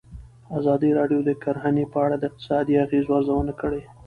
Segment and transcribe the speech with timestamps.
[0.57, 3.81] ازادي راډیو د کرهنه په اړه د اقتصادي اغېزو ارزونه کړې.